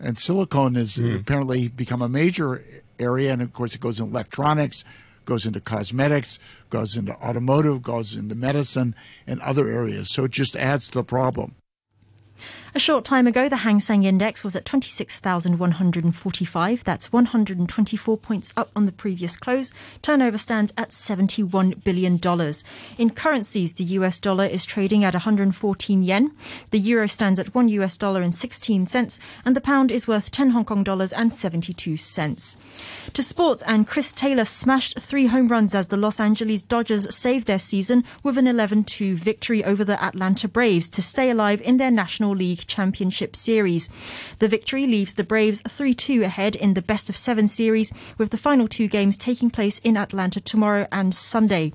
And 0.00 0.18
silicone 0.18 0.74
has 0.76 0.96
mm. 0.96 1.20
apparently 1.20 1.68
become 1.68 2.02
a 2.02 2.08
major 2.08 2.64
area. 2.98 3.32
And 3.32 3.42
of 3.42 3.52
course, 3.52 3.74
it 3.74 3.80
goes 3.80 4.00
in 4.00 4.06
electronics, 4.06 4.82
goes 5.26 5.46
into 5.46 5.60
cosmetics, 5.60 6.38
goes 6.70 6.96
into 6.96 7.14
automotive, 7.16 7.82
goes 7.82 8.16
into 8.16 8.34
medicine 8.34 8.94
and 9.26 9.40
other 9.40 9.68
areas. 9.68 10.12
So 10.12 10.24
it 10.24 10.30
just 10.30 10.56
adds 10.56 10.88
to 10.88 10.98
the 10.98 11.04
problem. 11.04 11.54
A 12.72 12.78
short 12.78 13.04
time 13.04 13.26
ago, 13.26 13.48
the 13.48 13.56
Hang 13.56 13.80
Seng 13.80 14.04
Index 14.04 14.44
was 14.44 14.54
at 14.54 14.64
26,145. 14.64 16.84
That's 16.84 17.12
124 17.12 18.16
points 18.16 18.54
up 18.56 18.70
on 18.76 18.86
the 18.86 18.92
previous 18.92 19.36
close. 19.36 19.72
Turnover 20.02 20.38
stands 20.38 20.72
at 20.78 20.90
$71 20.90 21.82
billion. 21.82 22.20
In 22.96 23.10
currencies, 23.10 23.72
the 23.72 23.82
US 23.82 24.20
dollar 24.20 24.44
is 24.44 24.64
trading 24.64 25.02
at 25.02 25.14
114 25.14 26.04
yen. 26.04 26.30
The 26.70 26.78
euro 26.78 27.08
stands 27.08 27.40
at 27.40 27.56
1 27.56 27.68
US 27.70 27.96
dollar 27.96 28.22
and 28.22 28.32
16 28.32 28.86
cents. 28.86 29.18
And 29.44 29.56
the 29.56 29.60
pound 29.60 29.90
is 29.90 30.06
worth 30.06 30.30
10 30.30 30.50
Hong 30.50 30.64
Kong 30.64 30.84
dollars 30.84 31.12
and 31.12 31.32
72 31.32 31.96
cents. 31.96 32.56
To 33.14 33.22
sports, 33.22 33.64
and 33.66 33.84
Chris 33.84 34.12
Taylor 34.12 34.44
smashed 34.44 35.00
three 35.00 35.26
home 35.26 35.48
runs 35.48 35.74
as 35.74 35.88
the 35.88 35.96
Los 35.96 36.20
Angeles 36.20 36.62
Dodgers 36.62 37.12
saved 37.12 37.48
their 37.48 37.58
season 37.58 38.04
with 38.22 38.38
an 38.38 38.46
11 38.46 38.84
2 38.84 39.16
victory 39.16 39.64
over 39.64 39.82
the 39.82 40.00
Atlanta 40.00 40.46
Braves 40.46 40.88
to 40.90 41.02
stay 41.02 41.30
alive 41.30 41.60
in 41.62 41.78
their 41.78 41.90
National 41.90 42.30
League 42.30 42.59
League 42.60 42.66
Championship 42.66 43.34
Series. 43.34 43.88
The 44.38 44.48
victory 44.48 44.86
leaves 44.86 45.14
the 45.14 45.24
Braves 45.24 45.62
3 45.66 45.94
2 45.94 46.22
ahead 46.22 46.54
in 46.54 46.74
the 46.74 46.82
best 46.82 47.08
of 47.08 47.16
seven 47.16 47.48
series, 47.48 47.90
with 48.18 48.30
the 48.30 48.36
final 48.36 48.68
two 48.68 48.86
games 48.86 49.16
taking 49.16 49.48
place 49.48 49.78
in 49.78 49.96
Atlanta 49.96 50.40
tomorrow 50.40 50.86
and 50.92 51.14
Sunday. 51.14 51.72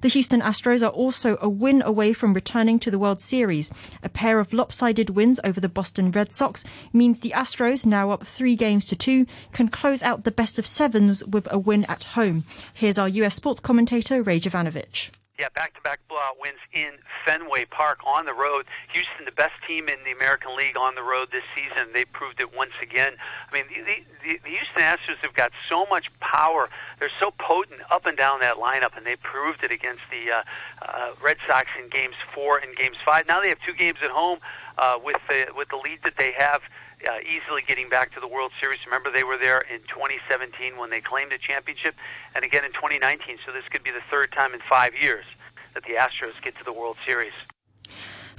The 0.00 0.08
Houston 0.08 0.40
Astros 0.40 0.86
are 0.86 0.90
also 0.90 1.38
a 1.40 1.48
win 1.48 1.82
away 1.82 2.12
from 2.12 2.34
returning 2.34 2.78
to 2.78 2.90
the 2.90 3.00
World 3.00 3.20
Series. 3.20 3.68
A 4.04 4.08
pair 4.08 4.38
of 4.38 4.52
lopsided 4.52 5.10
wins 5.10 5.40
over 5.42 5.58
the 5.60 5.68
Boston 5.68 6.12
Red 6.12 6.30
Sox 6.30 6.62
means 6.92 7.18
the 7.18 7.34
Astros, 7.34 7.84
now 7.84 8.12
up 8.12 8.24
three 8.24 8.54
games 8.54 8.86
to 8.86 8.96
two, 8.96 9.26
can 9.52 9.68
close 9.68 10.04
out 10.04 10.22
the 10.22 10.30
best 10.30 10.58
of 10.60 10.68
sevens 10.68 11.24
with 11.24 11.48
a 11.50 11.58
win 11.58 11.84
at 11.86 12.04
home. 12.14 12.44
Here's 12.72 12.98
our 12.98 13.08
US 13.08 13.34
sports 13.34 13.58
commentator, 13.58 14.22
Ray 14.22 14.38
Jovanovich. 14.38 15.10
Yeah, 15.38 15.46
back-to-back 15.54 16.00
blowout 16.08 16.40
wins 16.40 16.58
in 16.72 16.94
Fenway 17.24 17.66
Park 17.66 18.00
on 18.04 18.24
the 18.24 18.34
road. 18.34 18.66
Houston, 18.92 19.24
the 19.24 19.30
best 19.30 19.54
team 19.68 19.88
in 19.88 20.02
the 20.04 20.10
American 20.10 20.56
League 20.56 20.76
on 20.76 20.96
the 20.96 21.02
road 21.02 21.28
this 21.30 21.44
season. 21.54 21.92
They 21.94 22.04
proved 22.06 22.40
it 22.40 22.56
once 22.56 22.72
again. 22.82 23.12
I 23.48 23.54
mean, 23.54 23.64
the, 23.68 24.02
the, 24.24 24.40
the 24.42 24.50
Houston 24.50 24.82
Astros 24.82 25.18
have 25.22 25.34
got 25.34 25.52
so 25.68 25.86
much 25.86 26.10
power. 26.18 26.68
They're 26.98 27.08
so 27.20 27.30
potent 27.38 27.80
up 27.88 28.04
and 28.06 28.18
down 28.18 28.40
that 28.40 28.56
lineup, 28.56 28.96
and 28.96 29.06
they 29.06 29.14
proved 29.14 29.62
it 29.62 29.70
against 29.70 30.02
the 30.10 30.32
uh, 30.32 30.42
uh, 30.82 31.12
Red 31.22 31.36
Sox 31.46 31.68
in 31.80 31.88
games 31.88 32.16
four 32.34 32.58
and 32.58 32.74
games 32.74 32.96
five. 33.04 33.28
Now 33.28 33.40
they 33.40 33.50
have 33.50 33.58
two 33.64 33.74
games 33.74 33.98
at 34.02 34.10
home 34.10 34.40
uh, 34.76 34.98
with 35.00 35.20
the 35.28 35.46
with 35.56 35.68
the 35.68 35.76
lead 35.76 36.00
that 36.02 36.16
they 36.18 36.32
have 36.32 36.62
Uh, 37.06 37.18
easily 37.20 37.62
getting 37.62 37.88
back 37.88 38.12
to 38.12 38.20
the 38.20 38.26
World 38.26 38.50
Series. 38.60 38.80
Remember, 38.84 39.10
they 39.10 39.22
were 39.22 39.38
there 39.38 39.60
in 39.60 39.80
2017 39.82 40.76
when 40.76 40.90
they 40.90 41.00
claimed 41.00 41.32
a 41.32 41.38
championship, 41.38 41.94
and 42.34 42.44
again 42.44 42.64
in 42.64 42.72
2019. 42.72 43.38
So 43.46 43.52
this 43.52 43.62
could 43.70 43.84
be 43.84 43.92
the 43.92 44.02
third 44.10 44.32
time 44.32 44.52
in 44.52 44.60
five 44.68 44.96
years 45.00 45.24
that 45.74 45.84
the 45.84 45.94
Astros 45.94 46.42
get 46.42 46.58
to 46.58 46.64
the 46.64 46.72
World 46.72 46.96
Series. 47.06 47.32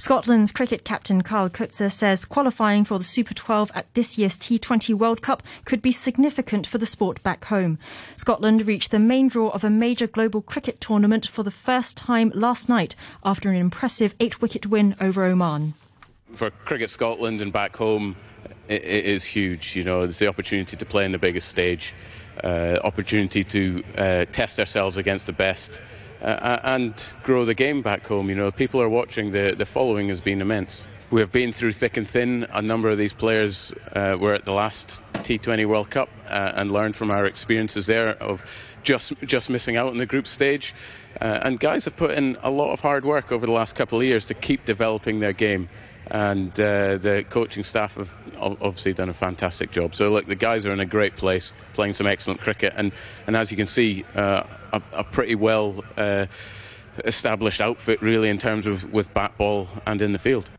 Scotland's 0.00 0.50
cricket 0.50 0.82
captain 0.82 1.22
Kyle 1.22 1.50
Coetzer 1.50 1.92
says 1.92 2.24
qualifying 2.24 2.86
for 2.86 2.96
the 2.96 3.04
Super 3.04 3.34
12 3.34 3.70
at 3.74 3.92
this 3.92 4.16
year's 4.16 4.38
T20 4.38 4.94
World 4.94 5.20
Cup 5.20 5.42
could 5.66 5.82
be 5.82 5.92
significant 5.92 6.66
for 6.66 6.78
the 6.78 6.86
sport 6.86 7.22
back 7.22 7.44
home. 7.46 7.78
Scotland 8.16 8.66
reached 8.66 8.92
the 8.92 8.98
main 8.98 9.28
draw 9.28 9.48
of 9.50 9.62
a 9.62 9.68
major 9.68 10.06
global 10.06 10.40
cricket 10.40 10.80
tournament 10.80 11.26
for 11.26 11.42
the 11.42 11.50
first 11.50 11.98
time 11.98 12.32
last 12.34 12.66
night 12.66 12.94
after 13.24 13.50
an 13.50 13.56
impressive 13.56 14.14
eight 14.20 14.40
wicket 14.40 14.66
win 14.66 14.94
over 15.02 15.24
Oman. 15.24 15.74
For 16.34 16.50
Cricket 16.50 16.88
Scotland 16.88 17.42
and 17.42 17.52
back 17.52 17.76
home, 17.76 18.16
it, 18.70 18.84
it 18.84 19.04
is 19.06 19.24
huge. 19.24 19.76
You 19.76 19.82
know, 19.82 20.02
it's 20.02 20.18
the 20.18 20.28
opportunity 20.28 20.76
to 20.76 20.86
play 20.86 21.04
in 21.04 21.12
the 21.12 21.18
biggest 21.18 21.48
stage, 21.48 21.94
uh, 22.42 22.78
opportunity 22.84 23.44
to 23.44 23.82
uh, 23.98 24.24
test 24.32 24.58
ourselves 24.58 24.96
against 24.96 25.26
the 25.26 25.32
best, 25.32 25.82
uh, 26.22 26.60
and 26.62 27.04
grow 27.24 27.44
the 27.44 27.54
game 27.54 27.82
back 27.82 28.06
home. 28.06 28.28
You 28.30 28.36
know, 28.36 28.50
people 28.50 28.80
are 28.80 28.88
watching. 28.88 29.32
The 29.32 29.54
the 29.56 29.66
following 29.66 30.08
has 30.08 30.20
been 30.20 30.40
immense. 30.40 30.86
We 31.10 31.20
have 31.20 31.32
been 31.32 31.52
through 31.52 31.72
thick 31.72 31.96
and 31.96 32.08
thin. 32.08 32.46
A 32.52 32.62
number 32.62 32.88
of 32.88 32.96
these 32.96 33.12
players 33.12 33.72
uh, 33.96 34.16
were 34.20 34.32
at 34.32 34.44
the 34.44 34.52
last 34.52 35.02
T20 35.14 35.66
World 35.66 35.90
Cup 35.90 36.08
uh, 36.28 36.52
and 36.54 36.70
learned 36.70 36.94
from 36.94 37.10
our 37.10 37.26
experiences 37.26 37.86
there 37.86 38.10
of 38.22 38.44
just 38.84 39.12
just 39.24 39.50
missing 39.50 39.76
out 39.76 39.90
in 39.90 39.98
the 39.98 40.06
group 40.06 40.28
stage. 40.28 40.72
Uh, 41.20 41.40
and 41.42 41.58
guys 41.58 41.84
have 41.84 41.96
put 41.96 42.12
in 42.12 42.38
a 42.42 42.50
lot 42.50 42.72
of 42.72 42.80
hard 42.80 43.04
work 43.04 43.32
over 43.32 43.44
the 43.44 43.52
last 43.52 43.74
couple 43.74 43.98
of 43.98 44.04
years 44.04 44.24
to 44.26 44.34
keep 44.34 44.64
developing 44.64 45.18
their 45.18 45.32
game 45.32 45.68
and 46.10 46.52
uh, 46.60 46.96
the 46.96 47.24
coaching 47.28 47.62
staff 47.62 47.94
have 47.94 48.16
obviously 48.38 48.92
done 48.92 49.08
a 49.08 49.14
fantastic 49.14 49.70
job. 49.70 49.94
So 49.94 50.08
look, 50.08 50.26
the 50.26 50.34
guys 50.34 50.66
are 50.66 50.72
in 50.72 50.80
a 50.80 50.86
great 50.86 51.16
place, 51.16 51.52
playing 51.74 51.92
some 51.94 52.06
excellent 52.06 52.40
cricket, 52.40 52.72
and, 52.76 52.92
and 53.26 53.36
as 53.36 53.50
you 53.50 53.56
can 53.56 53.66
see, 53.66 54.04
uh, 54.14 54.44
a, 54.72 54.82
a, 54.92 55.04
pretty 55.04 55.34
well 55.34 55.84
uh, 55.96 56.26
established 57.04 57.60
outfit 57.60 58.00
really 58.02 58.28
in 58.28 58.38
terms 58.38 58.66
of 58.66 58.92
with 58.92 59.12
bat 59.14 59.36
ball 59.36 59.68
and 59.86 60.02
in 60.02 60.12
the 60.12 60.18
field. 60.18 60.50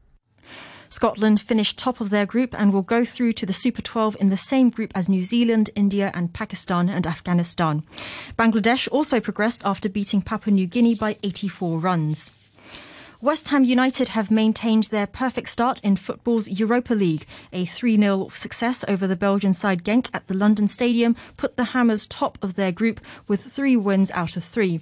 Scotland 0.90 1.40
finished 1.40 1.78
top 1.78 2.02
of 2.02 2.10
their 2.10 2.26
group 2.26 2.54
and 2.60 2.74
will 2.74 2.82
go 2.82 3.06
through 3.06 3.32
to 3.32 3.46
the 3.46 3.54
Super 3.54 3.82
12 3.82 4.18
in 4.20 4.28
the 4.28 4.36
same 4.36 4.70
group 4.70 4.92
as 4.94 5.08
New 5.08 5.24
Zealand, 5.24 5.70
India, 5.74 6.12
and 6.14 6.34
Pakistan 6.34 6.90
and 6.90 7.08
Afghanistan. 7.08 7.84
Bangladesh 8.38 8.90
also 8.92 9.22
progressed 9.22 9.62
after 9.64 9.88
beating 9.88 10.22
Papua 10.22 10.54
New 10.54 10.68
Guinea 10.68 10.96
by 10.96 11.18
84 11.24 11.80
runs. 11.80 12.32
West 13.24 13.50
Ham 13.50 13.64
United 13.64 14.08
have 14.08 14.32
maintained 14.32 14.86
their 14.86 15.06
perfect 15.06 15.48
start 15.48 15.80
in 15.82 15.96
football's 15.96 16.48
Europa 16.48 16.96
League. 16.96 17.28
A 17.54 17.68
3 17.68 17.96
0 17.96 18.30
success 18.30 18.84
over 18.88 19.06
the 19.06 19.16
Belgian 19.16 19.54
side 19.54 19.84
Genk 19.84 20.08
at 20.12 20.26
the 20.26 20.34
London 20.34 20.68
Stadium 20.68 21.16
put 21.38 21.56
the 21.56 21.66
Hammers 21.66 22.08
top 22.08 22.40
of 22.42 22.56
their 22.56 22.72
group 22.72 23.00
with 23.28 23.44
three 23.44 23.78
wins 23.78 24.10
out 24.16 24.36
of 24.38 24.44
three. 24.44 24.82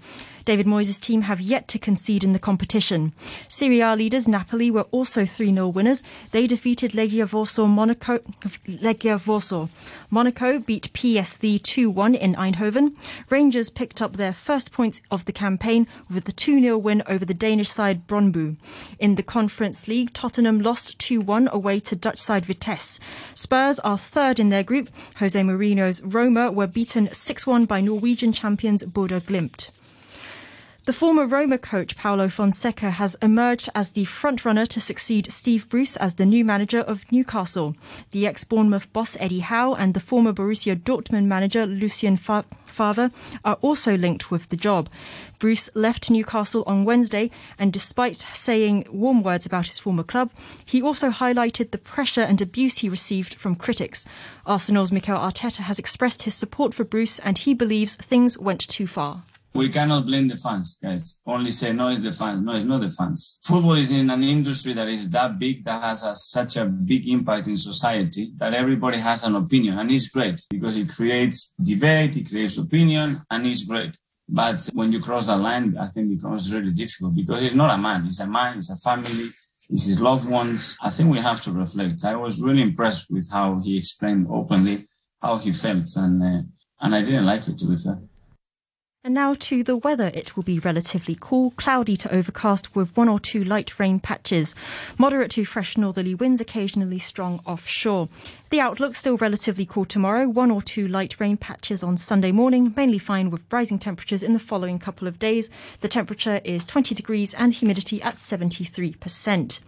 David 0.50 0.66
Moyes' 0.66 1.00
team 1.00 1.22
have 1.22 1.40
yet 1.40 1.68
to 1.68 1.78
concede 1.78 2.24
in 2.24 2.34
the 2.34 2.40
competition. 2.40 3.14
Serie 3.48 3.82
A 3.82 3.96
leaders 3.96 4.28
Napoli 4.28 4.72
were 4.72 4.88
also 4.90 5.22
3-0 5.22 5.72
winners. 5.72 6.02
They 6.32 6.48
defeated 6.48 6.94
Legia 6.94 7.32
Warsaw 7.32 7.68
Monaco. 7.68 8.18
Legia 8.68 9.20
Warsaw. 9.28 9.68
Monaco 10.10 10.58
beat 10.58 10.92
PSV 10.92 11.62
2-1 11.62 12.18
in 12.18 12.34
Eindhoven. 12.34 12.96
Rangers 13.30 13.70
picked 13.70 14.02
up 14.02 14.18
their 14.18 14.34
first 14.34 14.72
points 14.72 15.04
of 15.12 15.26
the 15.26 15.32
campaign 15.32 15.86
with 16.12 16.24
the 16.24 16.32
2-0 16.32 16.82
win 16.82 17.04
over 17.06 17.26
the 17.26 17.36
Danish 17.36 17.70
side 17.70 18.08
Brøndby. 18.08 18.58
In 18.98 19.14
the 19.14 19.22
Conference 19.22 19.88
League, 19.88 20.14
Tottenham 20.14 20.62
lost 20.62 20.98
2-1 20.98 21.48
away 21.52 21.80
to 21.82 21.96
Dutch 21.96 22.18
side 22.18 22.48
Vitesse. 22.48 23.00
Spurs 23.36 23.78
are 23.82 24.00
third 24.00 24.40
in 24.40 24.50
their 24.50 24.64
group. 24.64 24.90
Jose 25.18 25.40
Mourinho's 25.40 26.02
Roma 26.02 26.52
were 26.52 26.66
beaten 26.66 27.06
6-1 27.10 27.68
by 27.68 27.82
Norwegian 27.82 28.34
champions 28.34 28.82
Bodø 28.82 29.22
Glimt. 29.22 29.70
The 30.90 30.94
former 30.94 31.28
Roma 31.28 31.60
coach 31.60 31.96
Paulo 31.96 32.30
Fonseca 32.30 32.90
has 32.90 33.16
emerged 33.22 33.70
as 33.76 33.92
the 33.92 34.06
frontrunner 34.06 34.68
to 34.70 34.82
succeed 34.82 35.32
Steve 35.32 35.70
Bruce 35.70 35.96
as 35.96 36.16
the 36.16 36.26
new 36.26 36.44
manager 36.44 36.80
of 36.80 37.06
Newcastle. 37.12 37.76
The 38.10 38.26
ex-Bournemouth 38.26 38.92
boss 38.92 39.16
Eddie 39.20 39.42
Howe 39.42 39.76
and 39.76 39.94
the 39.94 40.00
former 40.00 40.34
Borussia 40.34 40.76
Dortmund 40.76 41.26
manager 41.26 41.68
Lucien 41.68 42.18
Favre 42.18 43.12
are 43.46 43.60
also 43.62 43.96
linked 43.98 44.32
with 44.32 44.50
the 44.50 44.58
job. 44.58 44.90
Bruce 45.38 45.70
left 45.76 46.10
Newcastle 46.10 46.64
on 46.66 46.86
Wednesday, 46.86 47.30
and 47.60 47.72
despite 47.72 48.26
saying 48.34 48.88
warm 48.92 49.22
words 49.22 49.46
about 49.46 49.68
his 49.68 49.78
former 49.78 50.02
club, 50.02 50.32
he 50.66 50.82
also 50.82 51.12
highlighted 51.12 51.70
the 51.70 51.78
pressure 51.78 52.22
and 52.22 52.42
abuse 52.42 52.80
he 52.80 52.90
received 52.90 53.36
from 53.36 53.56
critics. 53.56 54.06
Arsenal's 54.44 54.92
Mikel 54.92 55.20
Arteta 55.20 55.62
has 55.62 55.78
expressed 55.78 56.24
his 56.24 56.34
support 56.34 56.74
for 56.74 56.84
Bruce, 56.84 57.20
and 57.20 57.38
he 57.38 57.54
believes 57.54 57.94
things 57.94 58.40
went 58.40 58.62
too 58.68 58.88
far. 58.88 59.22
We 59.60 59.68
cannot 59.68 60.06
blame 60.06 60.30
the 60.30 60.38
fans, 60.38 60.78
guys. 60.82 61.22
Only 61.26 61.52
say, 61.52 61.74
no, 61.74 61.90
it's 61.90 62.00
the 62.00 62.14
fans. 62.14 62.42
No, 62.42 62.54
it's 62.54 62.64
not 62.64 62.80
the 62.80 62.90
fans. 62.90 63.42
Football 63.44 63.74
is 63.74 63.92
in 63.92 64.10
an 64.10 64.24
industry 64.24 64.72
that 64.72 64.88
is 64.88 65.10
that 65.10 65.38
big, 65.38 65.66
that 65.66 65.84
has 65.84 66.04
a, 66.04 66.16
such 66.16 66.56
a 66.56 66.64
big 66.64 67.10
impact 67.10 67.50
in 67.50 67.58
society 67.58 68.32
that 68.38 68.54
everybody 68.54 69.00
has 69.00 69.26
an 69.26 69.36
opinion. 69.36 69.78
And 69.78 69.92
it's 69.92 70.08
great 70.08 70.40
because 70.50 70.78
it 70.78 70.88
creates 70.88 71.54
debate, 71.62 72.16
it 72.16 72.30
creates 72.30 72.58
opinion, 72.58 73.18
and 73.30 73.46
it's 73.46 73.66
great. 73.66 73.98
But 74.30 74.70
when 74.72 74.94
you 74.94 75.02
cross 75.02 75.28
that 75.28 75.40
line, 75.40 75.78
I 75.78 75.88
think 75.88 76.10
it 76.10 76.16
becomes 76.16 76.54
really 76.54 76.72
difficult 76.72 77.16
because 77.16 77.44
it's 77.44 77.56
not 77.56 77.78
a 77.78 77.82
man. 77.82 78.06
It's 78.06 78.22
a 78.22 78.28
man, 78.28 78.60
it's 78.60 78.70
a 78.70 78.78
family, 78.78 79.28
it's 79.70 79.86
his 79.86 80.00
loved 80.00 80.30
ones. 80.30 80.78
I 80.82 80.90
think 80.90 81.12
we 81.12 81.18
have 81.18 81.42
to 81.44 81.52
reflect. 81.52 82.06
I 82.06 82.16
was 82.16 82.42
really 82.42 82.62
impressed 82.62 83.12
with 83.12 83.30
how 83.30 83.60
he 83.60 83.78
explained 83.78 84.28
openly 84.30 84.88
how 85.22 85.38
he 85.38 85.52
felt. 85.52 85.90
And, 85.98 86.24
uh, 86.24 86.44
and 86.80 86.96
I 86.96 87.02
didn't 87.02 87.26
like 87.26 87.46
it, 87.50 87.58
to 87.58 87.68
be 87.68 87.76
fair. 87.76 88.00
And 89.02 89.14
now 89.14 89.34
to 89.34 89.64
the 89.64 89.78
weather. 89.78 90.12
It 90.14 90.36
will 90.36 90.44
be 90.44 90.60
relatively 90.60 91.16
cool, 91.18 91.52
cloudy 91.52 91.96
to 91.96 92.14
overcast 92.14 92.76
with 92.76 92.98
one 92.98 93.08
or 93.08 93.18
two 93.18 93.46
light 93.46 93.80
rain 93.80 94.02
patches. 94.02 94.54
Moderate 94.98 95.32
to 95.32 95.46
fresh 95.46 95.78
northerly 95.78 96.14
winds, 96.14 96.42
occasionally 96.42 97.00
strong 97.00 97.40
offshore. 97.46 98.10
The 98.50 98.60
outlook 98.60 98.96
still 98.96 99.16
relatively 99.16 99.66
cool 99.66 99.86
tomorrow, 99.86 100.28
one 100.28 100.52
or 100.52 100.62
two 100.62 100.86
light 100.86 101.18
rain 101.18 101.38
patches 101.38 101.82
on 101.82 101.96
Sunday 101.96 102.34
morning, 102.34 102.74
mainly 102.76 103.00
fine 103.00 103.30
with 103.30 103.42
rising 103.50 103.80
temperatures 103.80 104.22
in 104.22 104.34
the 104.34 104.40
following 104.40 104.80
couple 104.80 105.08
of 105.08 105.18
days. 105.18 105.50
The 105.80 105.88
temperature 105.88 106.42
is 106.44 106.66
20 106.66 106.94
degrees 106.94 107.34
and 107.36 107.54
humidity 107.54 108.02
at 108.02 108.16
73%. 108.16 109.60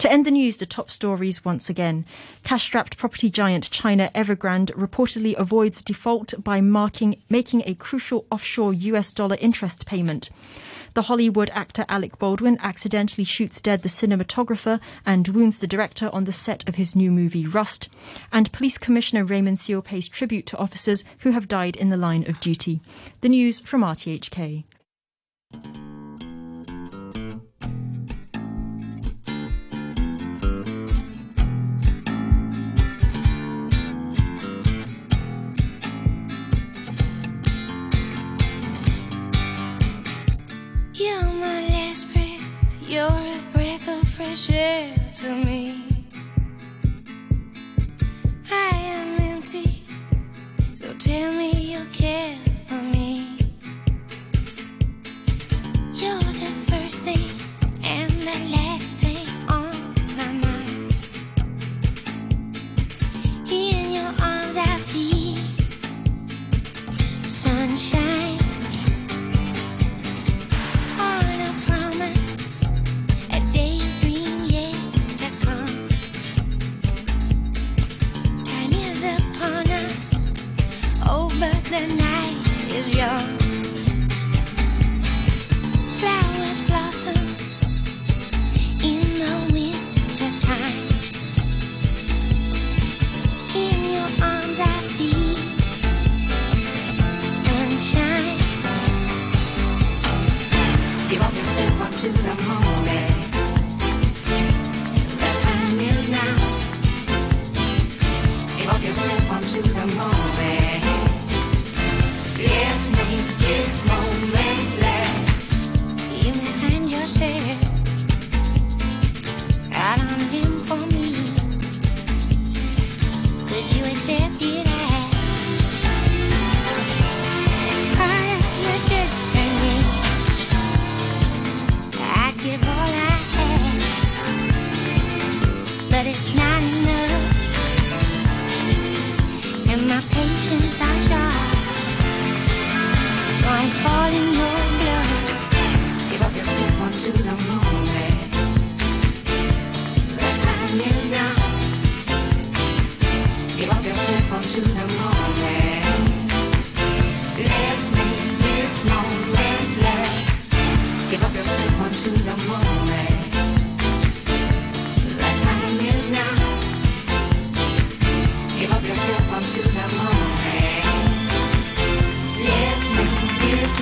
To 0.00 0.10
end 0.10 0.24
the 0.24 0.30
news, 0.30 0.56
the 0.56 0.64
top 0.64 0.90
stories 0.90 1.44
once 1.44 1.68
again. 1.68 2.06
Cash 2.42 2.62
strapped 2.62 2.96
property 2.96 3.28
giant 3.28 3.70
China 3.70 4.10
Evergrande 4.14 4.72
reportedly 4.72 5.36
avoids 5.36 5.82
default 5.82 6.32
by 6.42 6.62
marking, 6.62 7.16
making 7.28 7.64
a 7.66 7.74
crucial 7.74 8.24
offshore 8.30 8.72
US 8.72 9.12
dollar 9.12 9.36
interest 9.42 9.84
payment. 9.84 10.30
The 10.94 11.02
Hollywood 11.02 11.50
actor 11.52 11.84
Alec 11.86 12.18
Baldwin 12.18 12.56
accidentally 12.62 13.24
shoots 13.24 13.60
dead 13.60 13.82
the 13.82 13.90
cinematographer 13.90 14.80
and 15.04 15.28
wounds 15.28 15.58
the 15.58 15.66
director 15.66 16.08
on 16.14 16.24
the 16.24 16.32
set 16.32 16.66
of 16.66 16.76
his 16.76 16.96
new 16.96 17.10
movie 17.10 17.46
Rust. 17.46 17.90
And 18.32 18.50
Police 18.52 18.78
Commissioner 18.78 19.26
Raymond 19.26 19.58
Siu 19.58 19.82
pays 19.82 20.08
tribute 20.08 20.46
to 20.46 20.56
officers 20.56 21.04
who 21.18 21.32
have 21.32 21.46
died 21.46 21.76
in 21.76 21.90
the 21.90 21.98
line 21.98 22.26
of 22.26 22.40
duty. 22.40 22.80
The 23.20 23.28
news 23.28 23.60
from 23.60 23.82
RTHK. 23.82 24.64
Tell 51.00 51.32
me 51.32 51.50
you 51.52 51.82
care. 51.94 52.49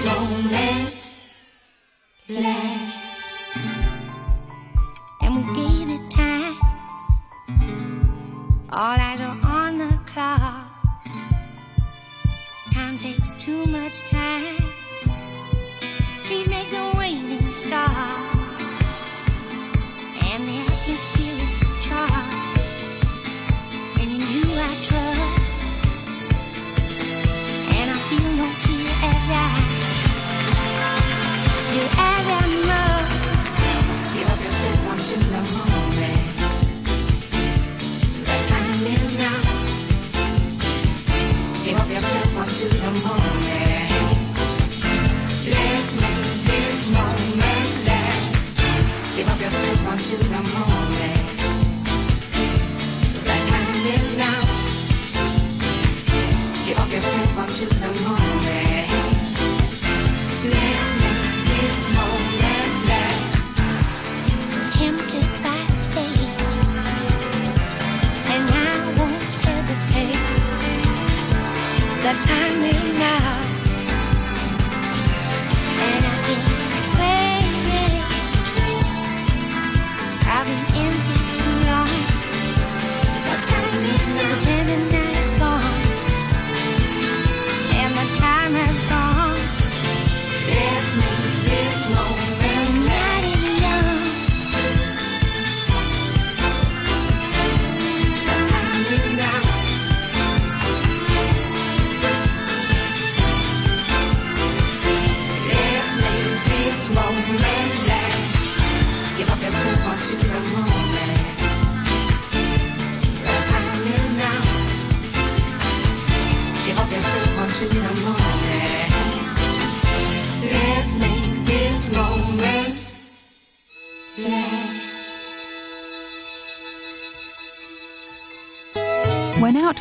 lonely. 0.04 0.67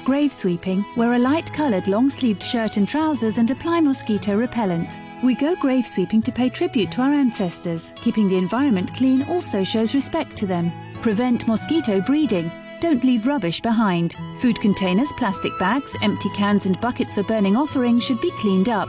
Grave 0.07 0.31
sweeping, 0.31 0.85
wear 0.95 1.15
a 1.15 1.19
light 1.19 1.51
coloured 1.51 1.85
long 1.85 2.09
sleeved 2.09 2.41
shirt 2.41 2.77
and 2.77 2.87
trousers 2.87 3.39
and 3.39 3.51
apply 3.51 3.81
mosquito 3.81 4.37
repellent. 4.37 4.97
We 5.21 5.35
go 5.35 5.53
grave 5.57 5.85
sweeping 5.85 6.21
to 6.21 6.31
pay 6.31 6.47
tribute 6.47 6.93
to 6.93 7.01
our 7.01 7.11
ancestors. 7.11 7.91
Keeping 7.97 8.29
the 8.29 8.37
environment 8.37 8.93
clean 8.93 9.23
also 9.23 9.65
shows 9.65 9.93
respect 9.93 10.37
to 10.37 10.45
them. 10.45 10.71
Prevent 11.01 11.45
mosquito 11.45 11.99
breeding. 11.99 12.49
Don't 12.79 13.03
leave 13.03 13.27
rubbish 13.27 13.59
behind. 13.59 14.15
Food 14.39 14.61
containers, 14.61 15.11
plastic 15.17 15.51
bags, 15.59 15.93
empty 16.01 16.29
cans, 16.29 16.65
and 16.65 16.79
buckets 16.79 17.13
for 17.13 17.23
burning 17.23 17.57
offerings 17.57 18.01
should 18.01 18.21
be 18.21 18.31
cleaned 18.39 18.69
up. 18.69 18.85